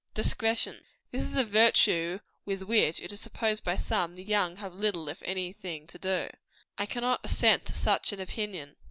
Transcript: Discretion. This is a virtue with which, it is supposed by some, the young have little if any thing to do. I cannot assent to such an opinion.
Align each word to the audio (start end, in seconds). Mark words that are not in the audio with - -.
Discretion. 0.15 0.83
This 1.11 1.21
is 1.21 1.35
a 1.35 1.43
virtue 1.43 2.17
with 2.43 2.63
which, 2.63 2.99
it 2.99 3.13
is 3.13 3.19
supposed 3.21 3.63
by 3.63 3.77
some, 3.77 4.15
the 4.15 4.23
young 4.23 4.55
have 4.57 4.73
little 4.73 5.07
if 5.09 5.21
any 5.23 5.53
thing 5.53 5.85
to 5.85 5.99
do. 5.99 6.27
I 6.75 6.87
cannot 6.87 7.21
assent 7.23 7.65
to 7.67 7.73
such 7.73 8.11
an 8.11 8.19
opinion. 8.19 8.77